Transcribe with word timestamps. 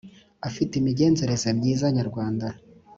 afite 0.49 0.73
imigenzereze 0.77 1.47
myiza 1.59 1.85
nyarwanda. 1.97 2.47